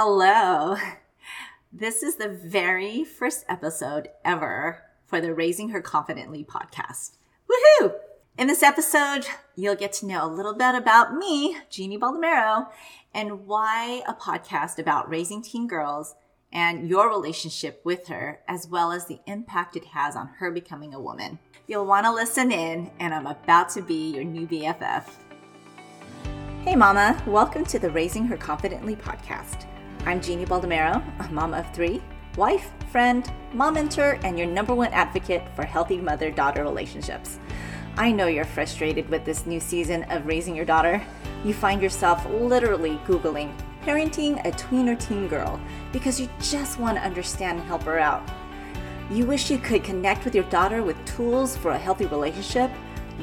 [0.00, 0.76] Hello.
[1.72, 7.16] This is the very first episode ever for the Raising Her Confidently podcast.
[7.50, 7.94] Woohoo!
[8.38, 9.26] In this episode,
[9.56, 12.68] you'll get to know a little bit about me, Jeannie Baldomero,
[13.12, 16.14] and why a podcast about raising teen girls
[16.52, 20.94] and your relationship with her, as well as the impact it has on her becoming
[20.94, 21.40] a woman.
[21.66, 25.10] You'll want to listen in, and I'm about to be your new BFF.
[26.62, 29.67] Hey, Mama, welcome to the Raising Her Confidently podcast.
[30.08, 32.00] I'm Jeannie Baldomero, a mom of three,
[32.38, 37.38] wife, friend, mom mentor, and your number one advocate for healthy mother daughter relationships.
[37.98, 41.02] I know you're frustrated with this new season of raising your daughter.
[41.44, 45.60] You find yourself literally Googling parenting a tween or teen girl
[45.92, 48.26] because you just want to understand and help her out.
[49.10, 52.70] You wish you could connect with your daughter with tools for a healthy relationship,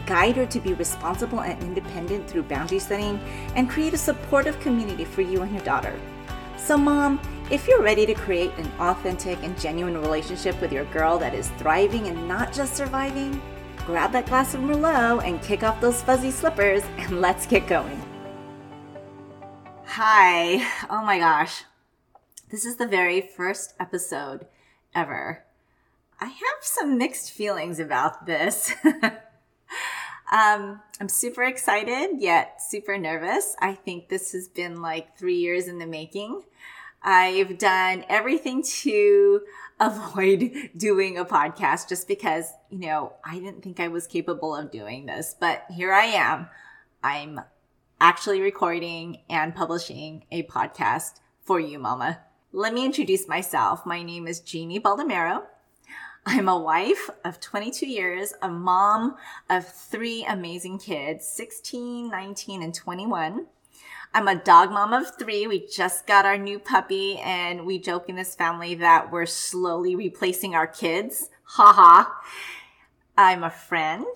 [0.06, 3.20] guide her to be responsible and independent through boundary setting,
[3.56, 6.00] and create a supportive community for you and your daughter.
[6.66, 11.20] So, mom, if you're ready to create an authentic and genuine relationship with your girl
[11.20, 13.40] that is thriving and not just surviving,
[13.86, 18.02] grab that glass of Merlot and kick off those fuzzy slippers and let's get going.
[19.86, 20.56] Hi.
[20.90, 21.66] Oh my gosh.
[22.50, 24.48] This is the very first episode
[24.96, 25.44] ever.
[26.20, 28.74] I have some mixed feelings about this.
[30.32, 33.56] um, I'm super excited, yet super nervous.
[33.60, 36.42] I think this has been like three years in the making.
[37.04, 39.42] I've done everything to
[39.80, 44.72] avoid doing a podcast just because, you know, I didn't think I was capable of
[44.72, 46.48] doing this, but here I am.
[47.04, 47.42] I'm
[48.02, 52.20] actually recording and publishing a podcast for you, mama.
[52.52, 53.86] Let me introduce myself.
[53.86, 55.44] My name is Jeannie Baldomero.
[56.28, 59.16] I'm a wife of 22 years, a mom
[59.48, 63.46] of three amazing kids, 16, 19, and 21.
[64.12, 65.46] I'm a dog mom of three.
[65.46, 69.96] We just got our new puppy and we joke in this family that we're slowly
[69.96, 71.30] replacing our kids.
[71.44, 72.20] Ha ha.
[73.16, 74.08] I'm a friend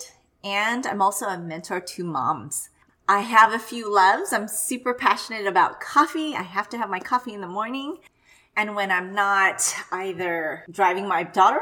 [0.42, 2.70] and I'm also a mentor to moms.
[3.08, 4.32] I have a few loves.
[4.32, 6.34] I'm super passionate about coffee.
[6.34, 7.98] I have to have my coffee in the morning.
[8.56, 11.60] And when I'm not either driving my daughter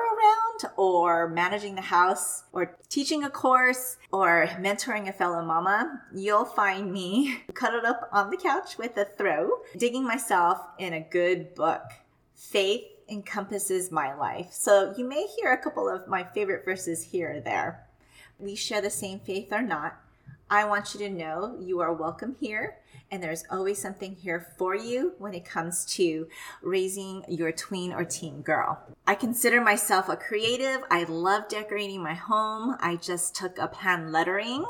[0.76, 6.92] or managing the house or teaching a course or mentoring a fellow mama, you'll find
[6.92, 11.82] me cuddled up on the couch with a throw, digging myself in a good book.
[12.34, 14.48] Faith encompasses my life.
[14.52, 17.86] So you may hear a couple of my favorite verses here or there.
[18.38, 20.00] We share the same faith or not.
[20.50, 22.76] I want you to know you are welcome here
[23.10, 26.28] and there's always something here for you when it comes to
[26.62, 28.82] raising your tween or teen girl.
[29.06, 30.82] I consider myself a creative.
[30.90, 32.76] I love decorating my home.
[32.80, 34.64] I just took up hand lettering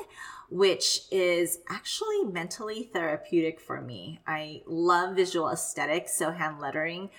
[0.51, 4.21] which is actually mentally therapeutic for me.
[4.27, 7.11] I love visual aesthetics, so hand lettering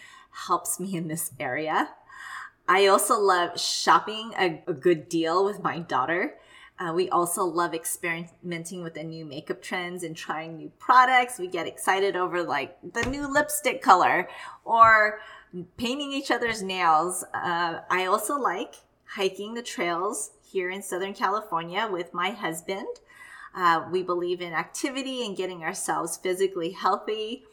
[0.47, 1.89] helps me in this area.
[2.67, 6.35] I also love shopping a, a good deal with my daughter.
[6.79, 11.37] Uh, we also love experimenting with the new makeup trends and trying new products.
[11.37, 14.29] We get excited over like the new lipstick color
[14.63, 15.19] or
[15.77, 17.25] painting each other's nails.
[17.33, 22.87] Uh, I also like hiking the trails here in Southern California with my husband.
[23.53, 27.43] Uh, we believe in activity and getting ourselves physically healthy.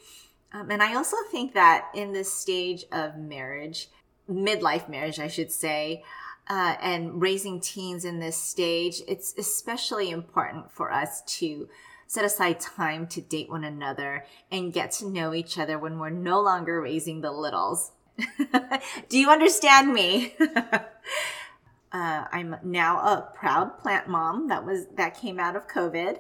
[0.53, 3.89] Um, and I also think that in this stage of marriage,
[4.31, 6.05] midlife marriage, I should say,
[6.49, 11.69] uh, and raising teens in this stage, it's especially important for us to
[12.07, 16.11] set aside time to date one another and get to know each other when we're
[16.11, 17.93] no longer raising the littles.
[19.09, 20.35] Do you understand me?
[20.57, 20.81] uh,
[21.93, 26.19] I'm now a proud plant mom that was that came out of COVID.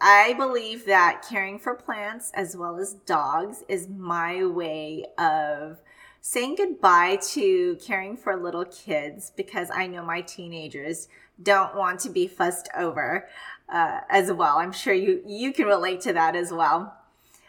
[0.00, 5.78] I believe that caring for plants as well as dogs is my way of
[6.28, 11.08] saying goodbye to caring for little kids because I know my teenagers
[11.42, 13.26] don't want to be fussed over
[13.66, 14.58] uh, as well.
[14.58, 16.94] I'm sure you you can relate to that as well.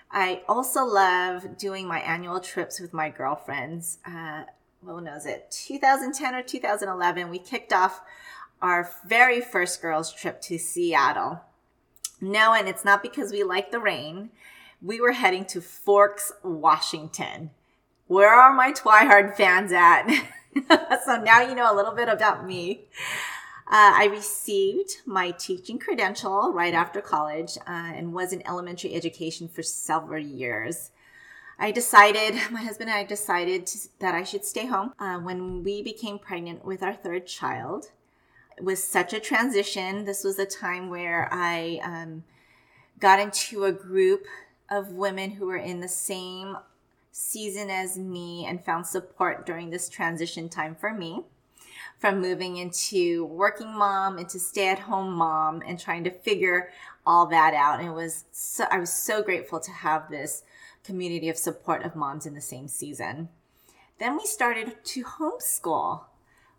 [0.10, 3.98] I also love doing my annual trips with my girlfriends.
[4.06, 4.44] Uh,
[4.82, 5.52] knows it?
[5.52, 8.02] 2010 or 2011, we kicked off
[8.62, 11.42] our very first girls' trip to Seattle.
[12.22, 14.30] No, and it's not because we like the rain.
[14.82, 17.52] We were heading to Forks, Washington
[18.10, 20.08] where are my Twihard fans at?
[21.06, 22.86] so now you know a little bit about me.
[23.68, 29.48] Uh, I received my teaching credential right after college uh, and was in elementary education
[29.48, 30.90] for several years.
[31.60, 34.94] I decided, my husband and I decided to, that I should stay home.
[34.98, 37.92] Uh, when we became pregnant with our third child,
[38.58, 40.06] it was such a transition.
[40.06, 42.24] This was a time where I um,
[43.00, 44.26] got into a group
[44.68, 46.58] of women who were in the same
[47.12, 51.24] season as me and found support during this transition time for me
[52.00, 56.70] from moving into working mom into stay at home mom and trying to figure
[57.06, 57.80] all that out.
[57.80, 60.44] And it was so, I was so grateful to have this
[60.84, 63.30] community of support of moms in the same season.
[64.00, 66.04] Then we started to homeschool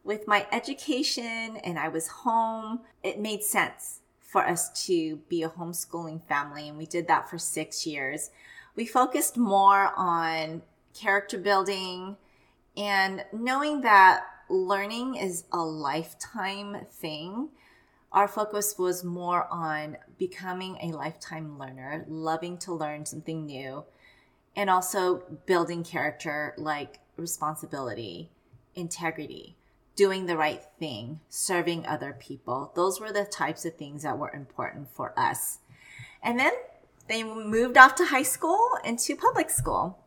[0.05, 2.81] with my education and I was home.
[3.03, 6.69] It made sense for us to be a homeschooling family.
[6.69, 8.31] And we did that for six years.
[8.77, 10.63] We focused more on
[10.95, 12.17] character building
[12.77, 17.51] and knowing that learning is a lifetime thing.
[18.13, 23.85] Our focus was more on becoming a lifetime learner, loving to learn something new,
[24.57, 28.31] and also building character like responsibility,
[28.75, 29.57] integrity,
[29.95, 32.73] doing the right thing, serving other people.
[32.75, 35.59] Those were the types of things that were important for us.
[36.23, 36.53] And then
[37.11, 39.99] they moved off to high school and to public school.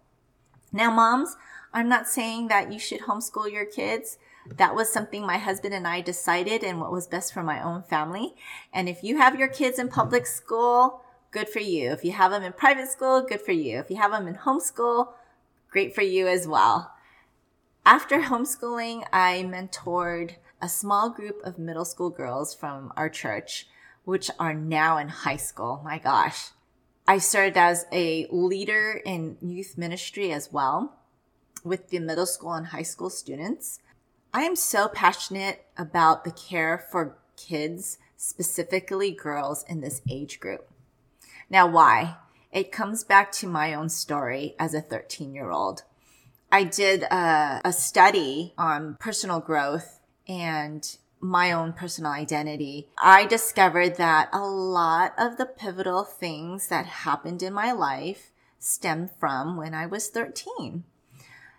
[0.72, 1.36] Now, moms,
[1.74, 4.18] I'm not saying that you should homeschool your kids.
[4.58, 7.84] That was something my husband and I decided and what was best for my own
[7.84, 8.36] family.
[8.74, 11.02] And if you have your kids in public school,
[11.32, 11.92] good for you.
[11.92, 13.80] If you have them in private school, good for you.
[13.80, 15.10] If you have them in homeschool,
[15.70, 16.94] great for you as well.
[17.86, 23.68] After homeschooling, I mentored a small group of middle school girls from our church,
[24.06, 25.82] which are now in high school.
[25.84, 26.52] My gosh.
[27.08, 30.96] I served as a leader in youth ministry as well
[31.64, 33.80] with the middle school and high school students.
[34.34, 40.70] I am so passionate about the care for kids, specifically girls in this age group.
[41.50, 42.18] Now, why?
[42.52, 45.84] It comes back to my own story as a 13 year old.
[46.52, 52.90] I did a, a, study on personal growth and my own personal identity.
[52.98, 59.10] I discovered that a lot of the pivotal things that happened in my life stemmed
[59.18, 60.84] from when I was 13.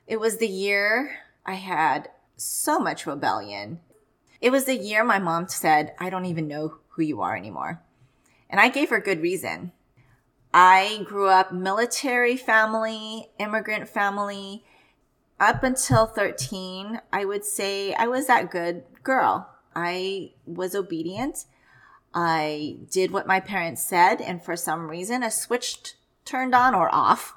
[0.06, 1.16] It was the year
[1.46, 3.81] I had so much rebellion.
[4.38, 7.82] It was the year my mom said, I don't even know who you are anymore.
[8.50, 9.72] And I gave her good reason.
[10.52, 14.62] I grew up military family, immigrant family.
[15.40, 19.54] Up until 13, I would say I was that good girl.
[19.75, 21.47] I was obedient.
[22.12, 25.94] I did what my parents said, and for some reason, a switch
[26.25, 27.35] turned on or off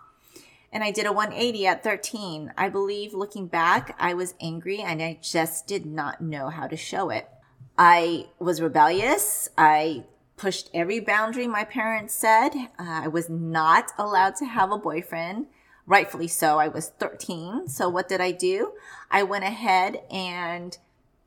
[0.72, 2.54] and I did a 180 at 13.
[2.58, 6.76] I believe looking back, I was angry and I just did not know how to
[6.76, 7.30] show it.
[7.78, 9.50] I was rebellious.
[9.58, 10.06] I
[10.36, 12.52] pushed every boundary my parents said.
[12.78, 15.48] Uh, I was not allowed to have a boyfriend.
[15.86, 16.60] Rightfully so.
[16.60, 17.70] I was 13.
[17.70, 18.74] So what did I do?
[19.10, 20.78] I went ahead and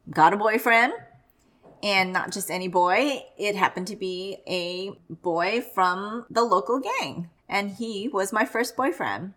[0.09, 0.93] got a boyfriend
[1.83, 3.25] and not just any boy.
[3.39, 8.77] It happened to be a boy from the local gang and he was my first
[8.77, 9.35] boyfriend.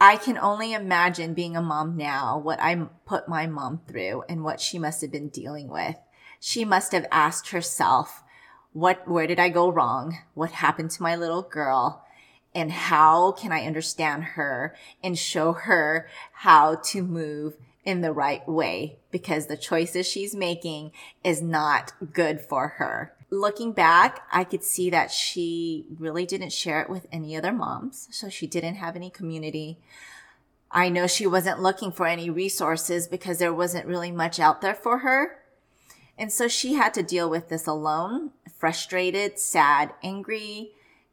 [0.00, 2.74] I can only imagine being a mom now, what I
[3.06, 5.96] put my mom through and what she must have been dealing with.
[6.40, 8.22] She must have asked herself,
[8.72, 10.18] what, where did I go wrong?
[10.34, 12.04] What happened to my little girl?
[12.54, 18.46] And how can I understand her and show her how to move in the right
[18.48, 18.98] way?
[19.10, 20.92] Because the choices she's making
[21.22, 26.80] is not good for her looking back, I could see that she really didn't share
[26.80, 28.08] it with any other moms.
[28.10, 29.78] So she didn't have any community.
[30.70, 34.74] I know she wasn't looking for any resources because there wasn't really much out there
[34.74, 35.38] for her.
[36.16, 40.70] And so she had to deal with this alone, frustrated, sad, angry,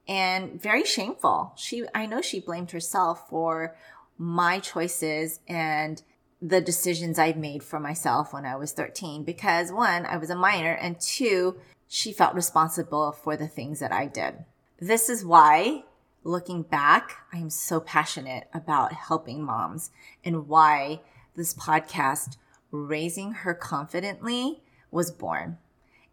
[0.07, 1.53] and very shameful.
[1.55, 3.75] She, I know she blamed herself for
[4.17, 6.01] my choices and
[6.41, 10.35] the decisions I made for myself when I was 13 because one, I was a
[10.35, 11.57] minor and two,
[11.87, 14.45] she felt responsible for the things that I did.
[14.79, 15.83] This is why,
[16.23, 19.91] looking back, I am so passionate about helping moms
[20.25, 21.01] and why
[21.35, 22.37] this podcast,
[22.71, 25.59] Raising Her Confidently, was born.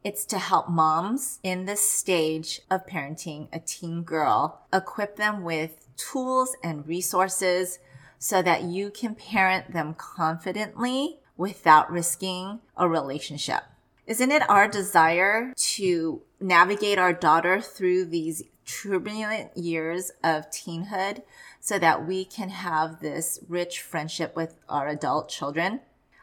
[0.05, 5.87] It's to help moms in this stage of parenting a teen girl, equip them with
[5.97, 7.79] tools and resources
[8.19, 13.63] so that you can parent them confidently without risking a relationship.
[14.07, 21.23] Isn't it our desire to navigate our daughter through these turbulent years of teenhood
[21.61, 25.81] so that we can have this rich friendship with our adult children?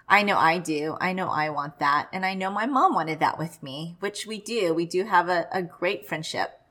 [0.07, 0.97] I know I do.
[1.01, 2.09] I know I want that.
[2.13, 4.73] And I know my mom wanted that with me, which we do.
[4.73, 6.61] We do have a, a great friendship.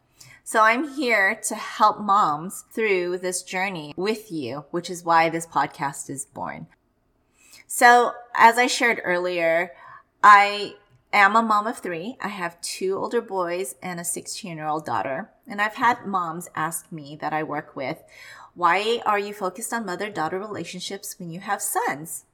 [0.47, 5.47] So I'm here to help moms through this journey with you, which is why this
[5.47, 6.67] podcast is born.
[7.67, 9.73] So as I shared earlier,
[10.23, 10.75] I
[11.15, 12.19] am a mom of three.
[12.21, 15.31] I have two older boys and a 16 year old daughter.
[15.49, 18.03] And I've had moms ask me that I work with,
[18.55, 22.27] Why are you focused on mother daughter relationships when you have sons?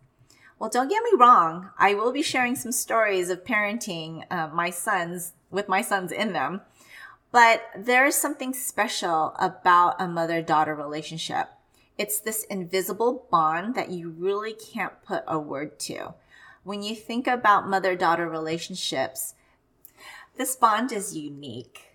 [0.58, 1.70] Well, don't get me wrong.
[1.78, 6.32] I will be sharing some stories of parenting uh, my sons with my sons in
[6.32, 6.62] them.
[7.32, 11.48] But there is something special about a mother daughter relationship.
[11.96, 16.14] It's this invisible bond that you really can't put a word to.
[16.64, 19.34] When you think about mother daughter relationships,
[20.36, 21.90] this bond is unique.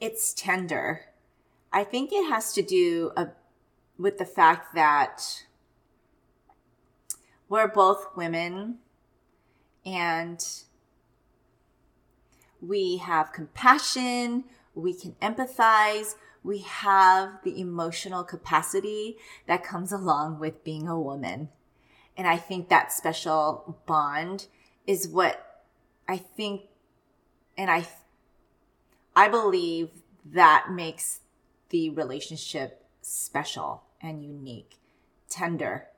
[0.00, 1.06] It's tender.
[1.72, 3.26] I think it has to do a, uh,
[3.98, 5.44] with the fact that
[7.48, 8.78] we're both women
[9.84, 10.44] and
[12.60, 20.64] we have compassion, we can empathize, we have the emotional capacity that comes along with
[20.64, 21.48] being a woman.
[22.16, 24.46] And I think that special bond
[24.86, 25.62] is what
[26.08, 26.62] I think
[27.56, 27.86] and I
[29.14, 29.90] I believe
[30.24, 31.20] that makes
[31.70, 34.78] the relationship special and unique,
[35.28, 35.88] tender.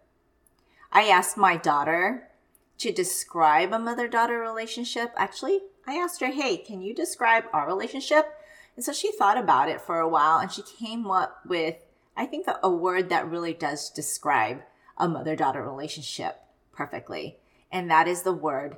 [0.91, 2.31] I asked my daughter
[2.79, 5.13] to describe a mother daughter relationship.
[5.17, 8.35] Actually, I asked her, Hey, can you describe our relationship?
[8.77, 11.77] And so she thought about it for a while and she came up with,
[12.17, 14.63] I think, a word that really does describe
[14.97, 16.41] a mother daughter relationship
[16.73, 17.39] perfectly.
[17.73, 18.77] And that is the word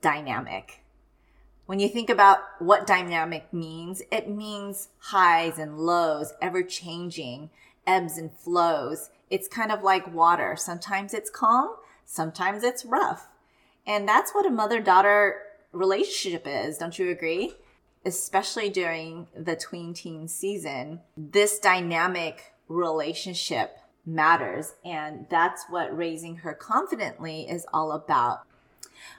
[0.00, 0.80] dynamic.
[1.66, 7.50] When you think about what dynamic means, it means highs and lows, ever changing,
[7.86, 9.10] ebbs and flows.
[9.30, 10.56] It's kind of like water.
[10.56, 13.28] Sometimes it's calm, sometimes it's rough.
[13.86, 15.42] And that's what a mother daughter
[15.74, 16.78] relationship is.
[16.78, 17.54] Don't you agree?
[18.04, 24.74] Especially during the tween teen season, this dynamic relationship matters.
[24.84, 28.42] And that's what raising her confidently is all about.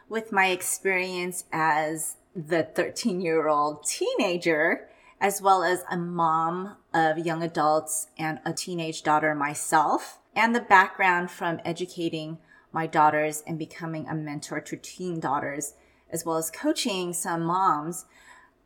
[0.08, 4.88] With my experience as the 13 year old teenager,
[5.20, 10.60] as well as a mom of young adults and a teenage daughter myself, and the
[10.60, 12.38] background from educating
[12.72, 15.74] my daughters and becoming a mentor to teen daughters,
[16.10, 18.06] as well as coaching some moms,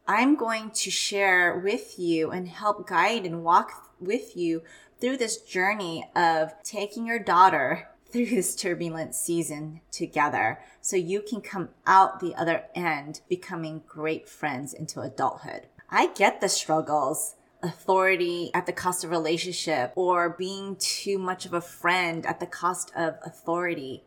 [0.07, 4.63] I'm going to share with you and help guide and walk with you
[4.99, 11.41] through this journey of taking your daughter through this turbulent season together so you can
[11.41, 15.67] come out the other end becoming great friends into adulthood.
[15.91, 21.53] I get the struggles authority at the cost of relationship or being too much of
[21.53, 24.03] a friend at the cost of authority.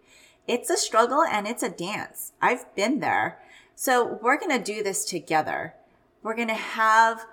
[0.46, 2.32] It's a struggle and it's a dance.
[2.40, 3.38] I've been there.
[3.74, 5.74] So we're going to do this together.
[6.22, 7.26] We're going to have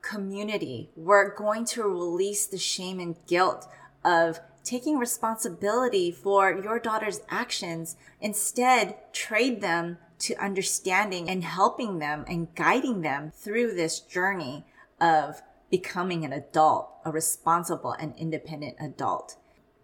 [0.00, 0.90] community.
[0.96, 3.68] We're going to release the shame and guilt
[4.04, 7.96] of taking responsibility for your daughter's actions.
[8.20, 14.64] Instead, trade them to understanding and helping them and guiding them through this journey
[15.00, 19.36] of becoming an adult, a responsible and independent adult.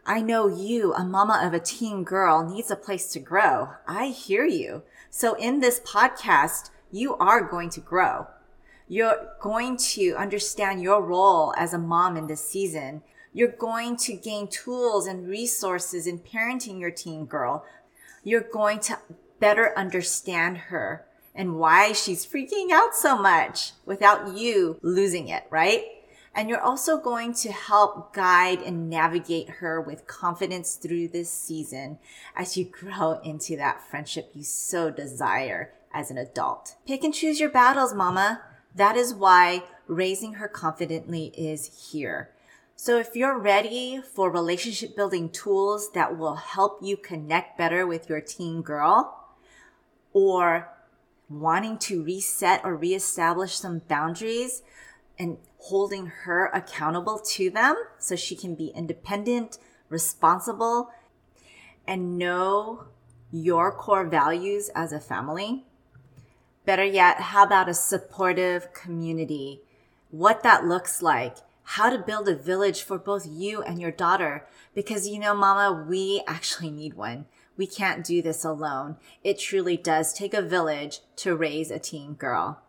[0.08, 3.74] I know you, a mama of a teen girl, needs a place to grow.
[3.86, 4.82] I hear you.
[5.10, 8.26] So in this podcast, you are going to grow.
[8.88, 13.02] You're going to understand your role as a mom in this season.
[13.34, 17.66] You're going to gain tools and resources in parenting your teen girl.
[18.24, 18.98] You're going to
[19.40, 25.84] better understand her and why she's freaking out so much without you losing it, right?
[26.38, 31.98] And you're also going to help guide and navigate her with confidence through this season
[32.36, 36.76] as you grow into that friendship you so desire as an adult.
[36.86, 38.40] Pick and choose your battles, mama.
[38.72, 42.30] That is why raising her confidently is here.
[42.76, 48.08] So if you're ready for relationship building tools that will help you connect better with
[48.08, 49.26] your teen girl
[50.12, 50.68] or
[51.28, 54.62] wanting to reset or reestablish some boundaries
[55.18, 60.90] and holding her accountable to them so she can be independent, responsible,
[61.86, 62.84] and know
[63.30, 65.64] your core values as a family.
[66.64, 69.62] Better yet, how about a supportive community?
[70.10, 71.38] What that looks like
[71.72, 74.46] how to build a village for both you and your daughter.
[74.74, 77.26] Because you know, mama, we actually need one.
[77.58, 78.96] We can't do this alone.
[79.22, 82.62] It truly does take a village to raise a teen girl.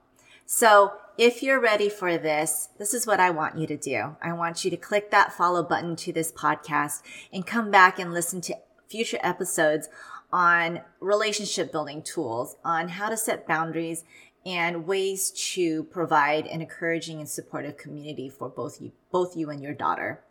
[0.45, 4.15] So if you're ready for this, this is what I want you to do.
[4.23, 7.01] I want you to click that follow button to this podcast
[7.33, 8.55] and come back and listen to
[8.87, 9.89] future episodes
[10.31, 14.05] on relationship building tools, on how to set boundaries
[14.45, 19.61] and ways to provide an encouraging and supportive community for both you, both you and
[19.61, 20.21] your daughter.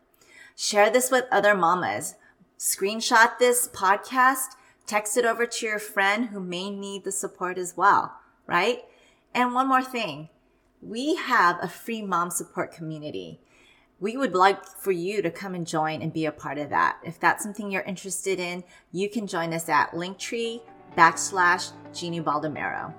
[0.57, 2.15] Share this with other mamas.
[2.59, 4.55] Screenshot this podcast,
[4.87, 8.15] text it over to your friend who may need the support as well,
[8.47, 8.85] right?
[9.35, 10.31] And one more thing.
[10.81, 13.41] We have a free mom support community.
[14.01, 16.99] we would like for you to come and join and be a part of that.
[17.05, 20.61] If that's something you're interested in, you can join us at linktree
[20.97, 22.95] backslash Jeannie Baldomero.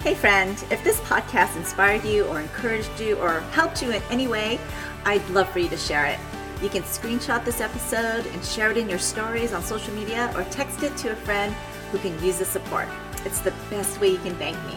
[0.00, 4.26] Hey friend, if this podcast inspired you or encouraged you or helped you in any
[4.26, 4.60] way,
[5.06, 6.18] I'd love for you to share it.
[6.62, 10.44] You can screenshot this episode and share it in your stories on social media or
[10.44, 11.54] text it to a friend
[11.90, 12.88] who can use the support.
[13.24, 14.76] It's the best way you can thank me.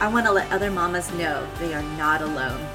[0.00, 2.66] I want to let other mamas know they are not alone.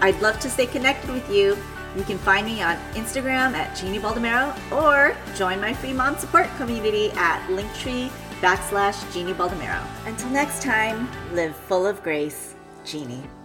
[0.00, 1.56] I'd love to stay connected with you.
[1.96, 6.46] You can find me on Instagram at Jeannie Baldomero or join my free mom support
[6.58, 8.10] community at Linktree
[8.40, 9.82] backslash Jeannie Baldomero.
[10.06, 13.37] Until next time, live full of grace, Jeannie.